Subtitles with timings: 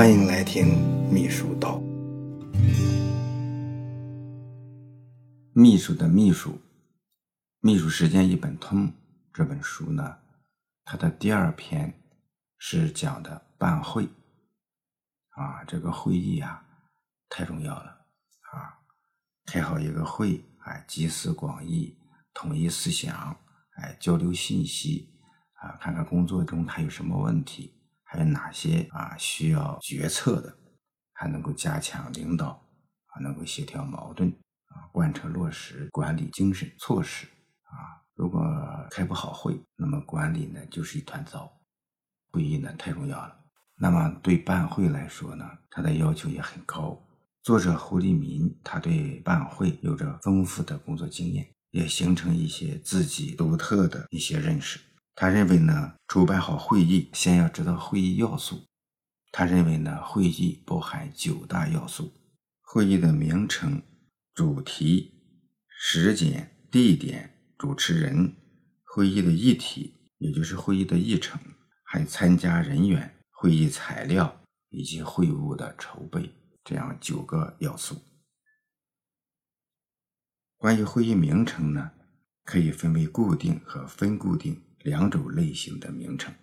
[0.00, 1.78] 欢迎来听秘书道。
[5.52, 6.52] 秘书的秘书，
[7.60, 8.88] 《秘书时间一本通》
[9.30, 10.16] 这本书呢，
[10.86, 11.92] 它的第二篇
[12.56, 14.04] 是讲的办会
[15.32, 16.64] 啊，这个会议啊
[17.28, 17.84] 太重要了
[18.52, 18.80] 啊，
[19.44, 21.94] 开好一个会，啊，集思广益，
[22.32, 23.36] 统一思想，
[23.76, 25.10] 哎，交流信息
[25.56, 27.74] 啊，看看工作中它有什么问题。
[28.10, 30.52] 还有哪些啊需要决策的，
[31.12, 32.60] 还能够加强领导
[33.06, 34.28] 啊，能够协调矛盾
[34.66, 37.28] 啊，贯彻落实管理精神措施
[37.62, 38.02] 啊。
[38.16, 38.44] 如果
[38.90, 41.56] 开不好会，那么管理呢就是一团糟。
[42.32, 43.36] 会议呢太重要了。
[43.76, 47.00] 那么对办会来说呢，他的要求也很高。
[47.44, 54.80] 作者胡立民他对办会有着丰富的工作经验，也形成一些自己独特的一些认识。
[55.20, 58.64] 他认为呢，主办好会议，先要知道会议要素。
[59.30, 62.10] 他认为呢，会议包含九大要素：
[62.62, 63.82] 会议的名称、
[64.32, 65.12] 主题、
[65.68, 68.34] 时间、地点、主持人、
[68.82, 71.38] 会议的议题，也就是会议的议程，
[71.84, 74.40] 还参加人员、会议材料
[74.70, 76.32] 以及会务的筹备，
[76.64, 77.94] 这样九个要素。
[80.56, 81.90] 关于会议名称呢，
[82.42, 84.58] 可以分为固定和分固定。
[84.82, 86.34] 两种类型的名称，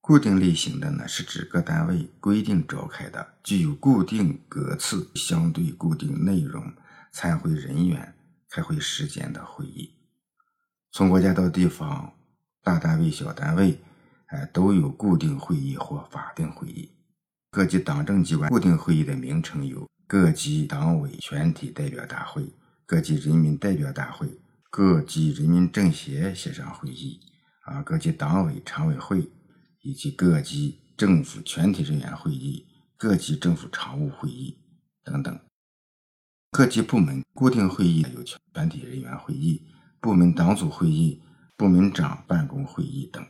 [0.00, 6.72] 固定类型的呢，是指各单位规定召开的、具有固定格次、相对固定内容、
[7.12, 8.14] 参会人员、
[8.48, 9.90] 开会时间的会议。
[10.92, 12.14] 从国家到地方，
[12.62, 13.78] 大单位、小单位，
[14.26, 16.90] 哎，都有固定会议或法定会议。
[17.50, 22.46] 各级党政机关固定会议的名称有：各级党委全体代表大会、
[22.86, 24.28] 各级人民代表大会、
[24.70, 27.20] 各级人民政协协商会议。
[27.66, 29.28] 啊，各级党委常委会
[29.82, 32.64] 以及各级政府全体人员会议、
[32.96, 34.56] 各级政府常务会议
[35.02, 35.38] 等等，
[36.52, 39.66] 各级部门固定会议有全体人员会议、
[40.00, 41.20] 部门党组会议、
[41.56, 43.20] 部门长办公会议等。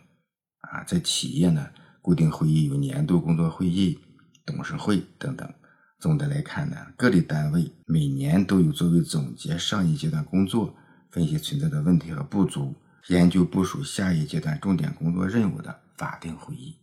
[0.60, 1.70] 啊，在企业呢，
[2.02, 3.98] 固定会议有年度工作会议、
[4.44, 5.50] 董事会等等。
[5.98, 10.76] 总的来看呢，各类单位每年都有作为总结上一阶段工作、
[11.10, 12.74] 分析存在的问题和不足。
[13.08, 16.76] 研究部署下一阶段重点工作任务的法定会议，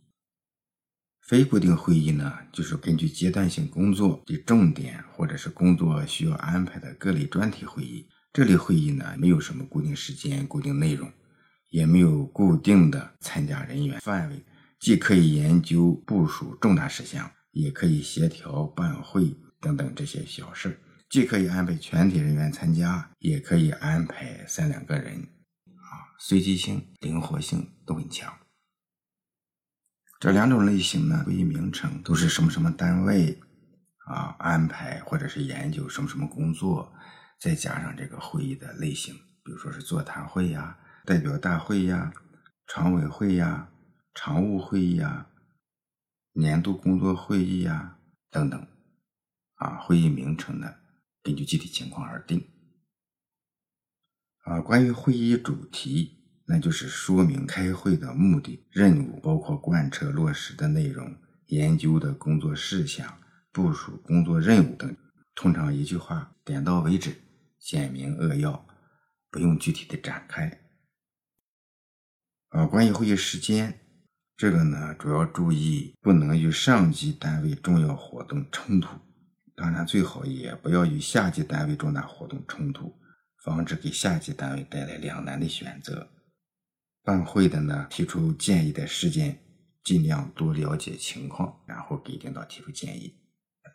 [1.20, 8.08] 非固定会议呢，就是根据阶段性工作的重点或者是工作需要安排的各类专题会议。
[8.32, 11.12] 这类会议呢，没有什么固定时间、固定内容，
[11.70, 14.42] 也没有固定的参加人员范围，
[14.80, 20.80] 既可以研究部署重大事项，也可以协调办会等等这些小事
[21.10, 25.22] 既可以安排全体人员参加，也可以安排三两个人。
[26.18, 28.32] 随机性、灵活性都很强。
[30.20, 33.38] 这两种类型呢，会议名称都是什么什么单位
[34.06, 36.94] 啊安排或者是研究什么什么工作，
[37.38, 39.14] 再加上这个会议的类型，
[39.44, 42.12] 比如说是座谈会呀、代表大会呀、
[42.66, 43.68] 常委会呀、
[44.14, 45.26] 常务会议呀、
[46.32, 47.98] 年度工作会议呀
[48.30, 48.66] 等等。
[49.56, 50.74] 啊，会议名称呢，
[51.22, 52.53] 根据具体情况而定。
[54.44, 61.16] 啊，关于会议主题，那就是说明开会的目的、任务，包括贯彻落实的内容、
[61.46, 64.94] 研究的工作事项、部署工作任务等。
[65.34, 67.16] 通常一句话，点到为止，
[67.58, 68.66] 简明扼要，
[69.30, 70.60] 不用具体的展开。
[72.50, 73.80] 啊，关于会议时间，
[74.36, 79.00] 这个呢，主要注意不能与上级单位重要活动冲突，
[79.56, 82.94] 当然最好也不要与下级单位重大活动冲突。
[83.44, 86.08] 防止给下级单位带来两难的选择。
[87.02, 89.38] 办会的呢，提出建议的时间，
[89.82, 93.14] 尽量多了解情况，然后给领导提出建议。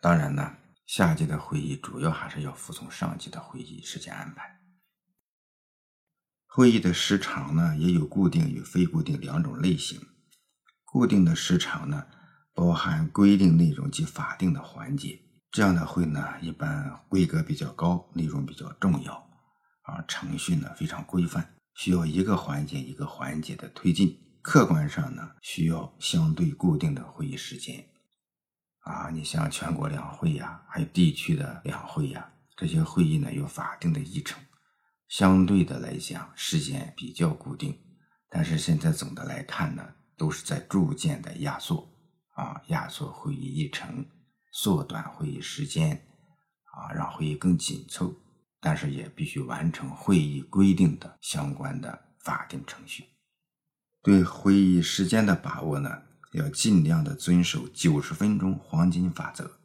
[0.02, 4.58] 当然呢，下级的会议主要还是要服从上级的会议时间安排。
[6.48, 10.00] 会议的时长呢，也有固定与非固定两种类型。
[10.84, 12.08] 固定的时长呢，
[12.52, 15.20] 包含规定内容及法定的环节，
[15.52, 19.29] 这样的会呢，一般规格比较高，内容比较重要。
[19.90, 24.16] 啊，程序呢非常规范，需要一个环节一个环节的推进。
[24.40, 27.84] 客观上呢，需要相对固定的会议时间。
[28.84, 34.42] 啊，你像全国两会呀，还有地区的两会呀，这些会议呢有法定的议程，
[35.08, 37.78] 相对的来讲时间比较固定。
[38.30, 39.84] 但是现在总的来看呢，
[40.16, 41.86] 都是在逐渐的压缩，
[42.34, 44.06] 啊，压缩会议议程，
[44.52, 46.00] 缩短会议时间，
[46.72, 48.14] 啊，让会议更紧凑。
[48.60, 53.04] 但是也必须完成会议规定的相关的法定程序。
[54.02, 56.02] 对会议时间的把握呢，
[56.32, 59.58] 要尽量的遵守九十分钟黄金法则。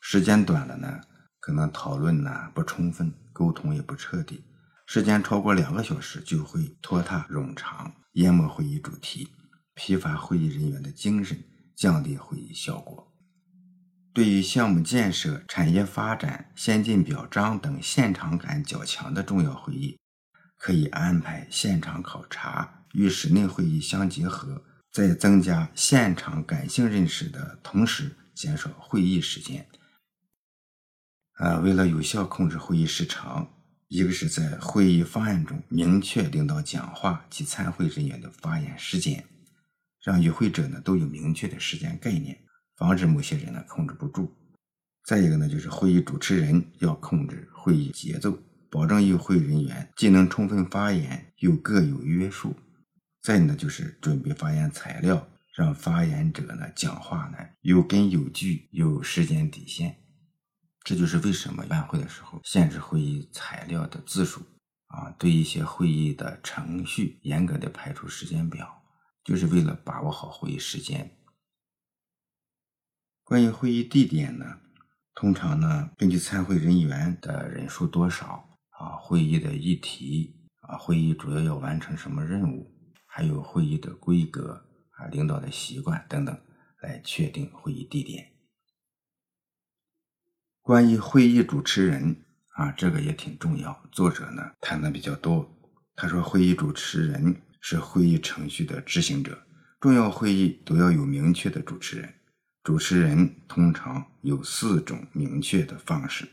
[0.00, 1.00] 时间短了呢，
[1.38, 4.42] 可能讨论呢不充分，沟通也不彻底；
[4.86, 9.28] 时间超过两个小时，就会拖沓冗长，淹没会议主题，
[9.74, 11.40] 疲乏会议人员的精神，
[11.76, 13.11] 降低会议效果。
[14.14, 19.98] 对于项目建设、产业发展、先进表彰等现场感较强的重要会议，
[20.58, 24.62] 可以安排现场考察，与室内会议相结合，
[24.92, 29.66] 在增加现场感性认识的同时，减少会议时间。
[31.38, 33.48] 啊，为了有效控制会议时长，
[33.88, 39.24] 一个是在会议方案中明确领导讲话及参会人员的发言时间，
[40.04, 42.38] 让与会者呢都有明确的时间概念。
[42.82, 44.28] 防止某些人呢控制不住。
[45.04, 48.36] 再一个呢，就是会议主持人要控制会议节奏，
[48.68, 52.56] 保证与会人员既能充分发言，又各有约束。
[53.22, 59.98] 再呢，就是准备发言材料，让发言者呢讲话呢有根有据，有时间底线。
[60.82, 64.40] 这就是为什么办会的时候限制会议材料的字数
[64.88, 68.82] 啊，对一些会议的程序严格的排出时间表，
[69.22, 71.08] 就是为了把握好会议时间。
[73.24, 74.58] 关于会议地点呢，
[75.14, 82.70] 通常呢，根据参会人员的人数多少啊，会议的议题啊，会议主要要完成什么任务，
[83.06, 86.36] 还有会议的规格啊，领导的习惯等等，
[86.82, 88.32] 来确定会议地点。
[90.60, 92.24] 关于会议主持人
[92.54, 93.82] 啊，这个也挺重要。
[93.92, 95.48] 作者呢谈的比较多，
[95.94, 99.46] 他说，会议主持人是会议程序的执行者，
[99.80, 102.12] 重要会议都要有明确的主持人。
[102.64, 106.28] 主持人通常有四种明确的方式，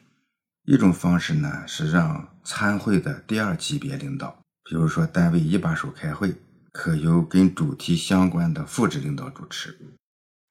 [0.66, 6.36] 一种方式呢是让参会的第二级别领导，比如说单位一把手开会，
[6.72, 9.72] 可由跟主题相关的副职领导主持；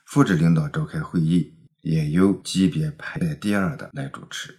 [0.06, 4.58] 副职领导召开会议，也由级别排在第二的来主持。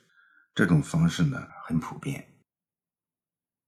[0.55, 2.25] 这种方式呢很普遍。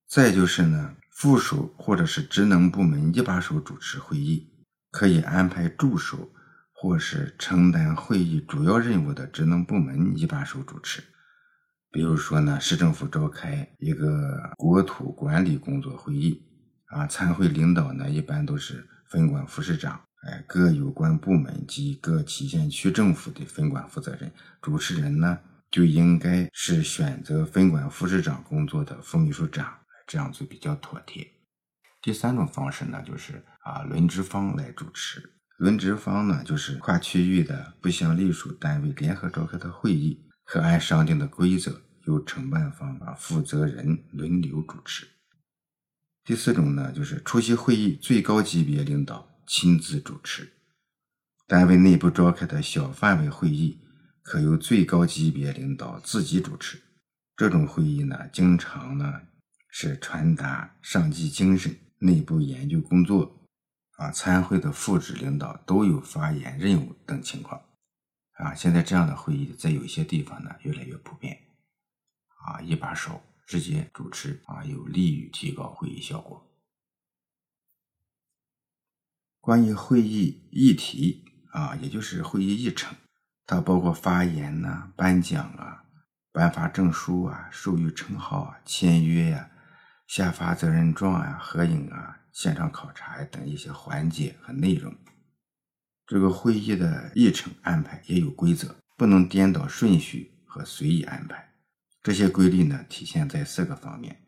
[0.07, 4.49] 再就是呢，副手或者是职能部门一把手主持会议，
[4.89, 6.31] 可以安排助手。
[6.81, 11.03] 或是承担会议主要任务的职能部门一把手主持，
[11.91, 16.41] 比如说呢，市政府召开一个国土管理工作会议，
[16.87, 25.37] 啊，参会领导呢一般都是分管副市长，哎，各有关部门及各旗县区政府的分管负责人，主持人呢
[25.69, 29.71] 就应该是选择分管副市长工作的副秘书长，
[30.07, 31.27] 这样子比较妥帖。
[32.01, 35.21] 第三种方式呢，就是啊，轮值方来主持。
[35.61, 45.07] 轮值方呢，就是跨区域的不相隶属单位联合召开的会议，可按商定的规则由承办方啊负责人轮流主持。
[46.23, 50.51] 第四种呢，就是出席会议最高级别领导亲自主持。
[51.45, 53.77] 单位内部召开的小范围会议，
[54.23, 56.81] 可由最高级别领导自己主持。
[57.37, 59.13] 这种会议呢，经常呢
[59.69, 63.37] 是传达上级精神、内部研究工作。
[64.01, 67.61] 啊，参会的副职领导都有发言任务等情况，
[68.31, 71.37] 啊，现在这样的会议在有些地方呢越来越普遍，
[72.43, 76.43] 啊，一把手直接主持啊，有利于提高会议效果。
[79.39, 82.95] 关于会议议题啊，也就是会议议程，
[83.45, 85.85] 它包括发言呐、颁奖啊、
[86.31, 89.51] 颁发证书啊、授予称号啊、签约呀、
[90.07, 92.17] 下发责任状啊、合影啊。
[92.33, 94.95] 现场考察等一些环节和内容，
[96.07, 101.53] 这个会议的议程安排也有规则，不能颠倒顺序和随意安排。
[102.01, 104.23] 这些规律呢，体现在四个方面：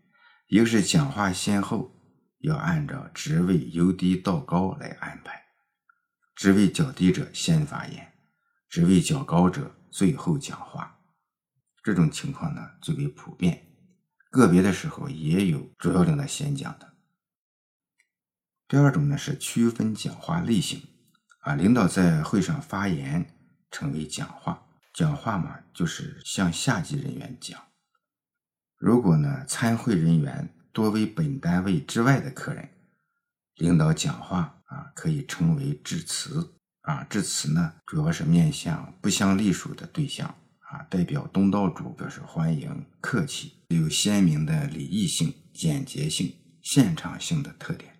[0.47, 1.95] 一个是讲话先后
[2.39, 5.41] 要按照职位由低到高来安排，
[6.35, 8.13] 职位较低者先发言，
[8.69, 10.99] 职位较高者最后讲话。
[11.83, 13.65] 这种情况呢最为普遍，
[14.29, 16.92] 个别的时候也有主要领导先讲的。
[18.73, 20.81] 第二种呢是区分讲话类型，
[21.41, 23.23] 啊，领导在会上发言
[23.69, 27.61] 称为讲话，讲话嘛就是向下级人员讲。
[28.79, 32.67] 如果呢参会人员多为本单位之外的客人，
[33.57, 40.27] 领导讲话啊可以称为致辞，啊致辞呢主要是面向不相隶属的对象，
[40.61, 47.92] 啊代表东道主表示欢迎、客气，有鲜明的礼仪性、简洁性、现场性的特点。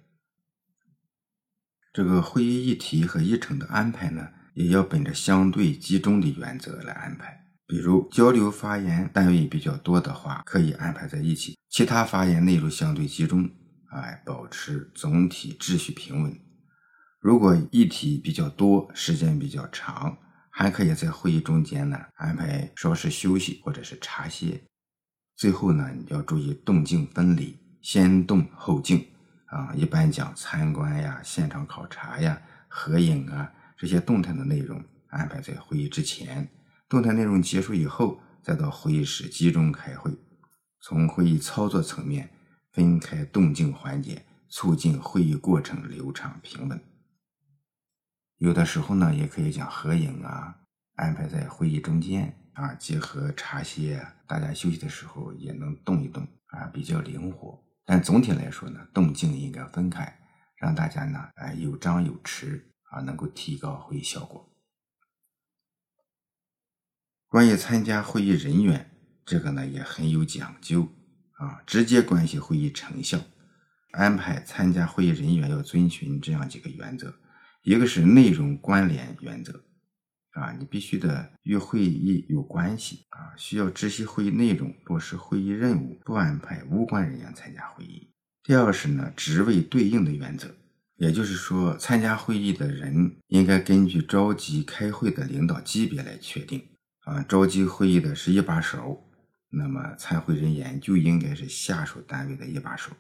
[1.94, 7.46] 这个会议议题和议程的安排呢，也要本着相对集中的原则来安排。
[7.68, 13.48] 比如交流发言单位比较多的话，可以安排在一起；其他发言内容相对集中，
[13.92, 16.36] 哎，保持总体秩序平稳。
[17.20, 20.18] 如果议题比较多，时间比较长，
[20.50, 24.64] 还可以在会议中间呢安排稍事休息或者是茶歇。
[25.38, 29.06] 最后呢，你要注意动静分离，先动后静
[29.54, 29.74] 啊。
[29.76, 36.50] 一般讲参观呀、现场考察呀、合影啊这些动态的内容安排在会议之前，
[36.90, 40.12] 动态内容结束以后，再到会议室集中开会。
[40.82, 42.30] 从会议操作层面
[42.72, 46.80] 分开动静环节，促进会议过程流畅平稳。
[48.40, 50.58] 有的时候呢，也可以讲合影啊，
[50.96, 57.63] 安排在会议中间啊，结合茶歇，大家休息的时候也能动一动啊，比较灵活。
[57.86, 60.20] 但总体来说呢，动静应该分开，
[60.56, 64.50] 让大家呢，哎，有张有弛啊，能够提高会议效果。
[67.28, 68.92] 关于参加会议人员，
[69.26, 70.88] 这个呢也很有讲究
[71.34, 73.20] 啊，直接关系会议成效。
[73.92, 77.14] 安排参加会议人员要遵循这样几个原则。
[77.64, 79.64] 一个是内容关联原则，
[80.34, 88.10] 啊，你必须得与会议有关系啊，需要知悉会议内容，落实会议任务，不安排无关人员参加会议。
[88.44, 90.56] 第二是呢，职位对应的原则，
[90.98, 96.62] 也就是说，参加会议的人应该根据召集开会的领导级别来确定
[97.06, 99.04] 啊，召集会议的是一把手，
[99.50, 102.92] 那么参会人员就应该是下属单位的一把手。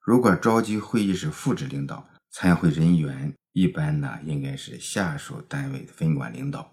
[0.00, 3.34] 如果召集会议是副职领导，参会人员。
[3.54, 6.70] 一般呢，应该是下属单位分管领导。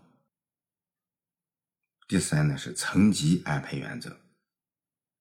[2.08, 4.18] 第三呢是层级安排原则，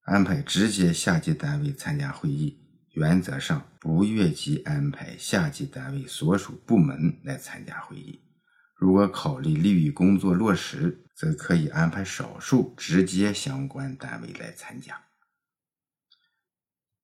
[0.03, 2.59] 安排直接下级单位参加会议，
[2.93, 8.21] 原则上不越级安排下级单位所属部门来参加会议。
[8.77, 15.01] 如果考虑利于工作落实，则可以安排少数直接相关单位来参加。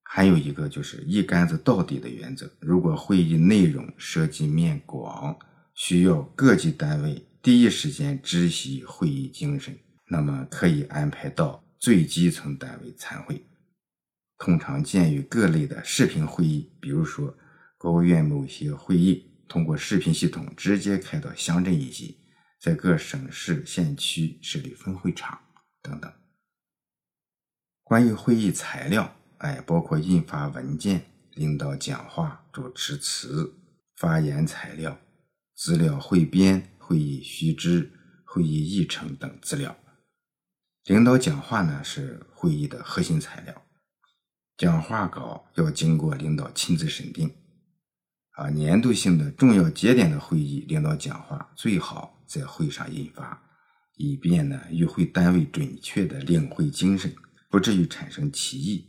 [0.02, 2.52] 还有一个就是一竿子到底的原则。
[2.60, 5.38] 如果会议内容涉及面广，
[5.72, 9.78] 需要各级单位第一时间知悉会议精神，
[10.09, 13.47] 那么可以安排到最基层单位参会。
[14.37, 17.35] 通常见于各类的视频会议，比如说
[17.78, 22.18] 国务院某些会议通过视频系统直接开到乡镇一级，
[22.61, 25.38] 在各省市县区设立分会场
[25.82, 26.12] 等等。
[27.82, 29.16] 关于会议材料。
[29.38, 33.54] 哎，包括印发文件、领导讲话、主持词、
[33.97, 35.00] 发言材料、
[35.54, 37.92] 资料汇编、会议须知、
[38.25, 39.76] 会议议程等资料。
[40.87, 43.62] 领导讲话呢是会议的核心材料，
[44.56, 47.32] 讲话稿要经过领导亲自审定。
[48.32, 53.40] 啊，年度性的重要节点的会议领导讲话最好在会上印发，
[53.94, 57.14] 以便呢与会单位准确的领会精神，
[57.49, 58.88] 不至于产生歧义。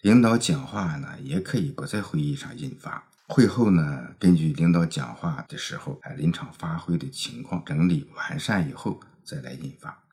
[0.00, 3.11] 领导讲话呢，也可以不在会议上印发。
[3.34, 10.04] 会后呢，根据领导讲话的时候哎临场发挥的情况整理完善以后再来印发。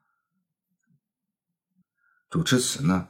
[2.29, 3.09] 主持词呢，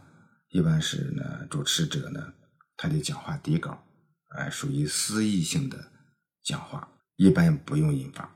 [0.50, 2.34] 一般是呢主持者呢
[2.76, 3.86] 他的讲话底稿，
[4.30, 5.92] 哎属于思议性的
[6.44, 8.36] 讲话，一般不用印发。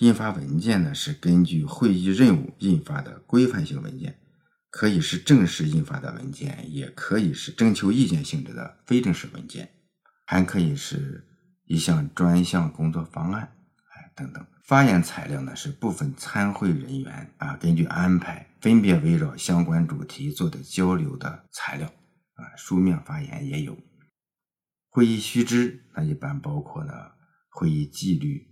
[0.00, 4.20] 印发文件呢是根据会议任务印发的规范性文件。
[4.68, 9.72] 可以是正式印发的文件，也可以是征求意见性质的非正式文件，
[10.26, 11.26] 还可以是
[11.64, 13.56] 一项专项工作方案，
[13.94, 14.46] 哎等等。
[14.64, 23.78] 发言材料呢是部分参会人员啊根据安排分别围绕相关主题做的交流的材料啊，书面发言也有。
[24.88, 27.14] 会议须知那一般包括了
[27.50, 28.48] 会议纪律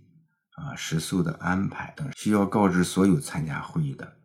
[0.51, 4.15] 啊、食宿的安排等需要告知所有参加会议的。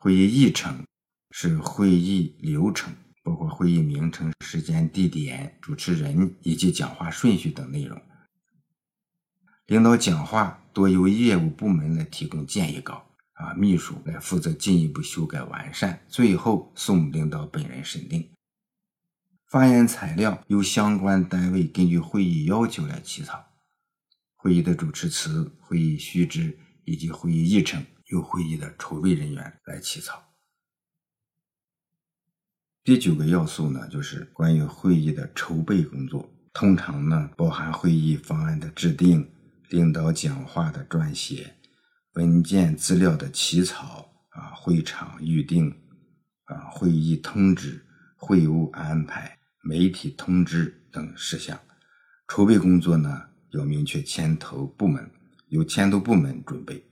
[0.00, 0.84] 会议议程
[1.30, 2.92] 是会议流程，
[3.24, 8.00] 包括会议名称、时间、地点、主持人以及讲话顺序等内容。
[9.66, 18.30] 领导讲话多由业务部门来提供建议稿，啊，秘书来负责进一步修改完善，最后送领导本人审定。
[19.48, 23.46] 发言材料由相关单位根据会议要求来起草，
[24.36, 27.84] 会议的主持词、会议须知以及会议议程。
[28.08, 30.33] 由会议的筹备人员来起草。
[32.84, 39.26] 第九个要素呢，就是关于会议的筹备工作，通常呢包含会议方案的制定、
[39.70, 41.54] 领导讲话的撰写、
[42.12, 45.74] 文件资料的起草啊、会场预定
[46.44, 47.82] 啊、会议通知、
[48.16, 51.58] 会务安排、媒体通知等事项。
[52.28, 53.22] 筹备工作呢
[53.52, 55.10] 要明确牵头部门，
[55.48, 56.84] 由牵头部门准备。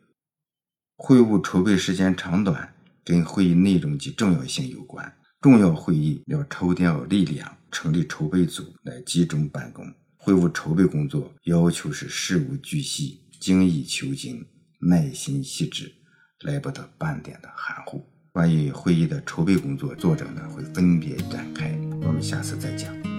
[0.97, 2.73] 会务筹备时间长短
[3.05, 5.15] 跟会议内容及重要性有关。
[5.43, 9.85] 重要会议要抽调力量，成立筹备组来集中办公；
[10.17, 14.47] 会务筹备工作要求是事无巨细、精益求精、
[14.79, 15.93] 耐心细致，
[16.43, 18.07] 来不得半点的含糊。
[18.31, 23.12] 关于会议的筹备工作，作者呢会分别展开，我们下次再讲。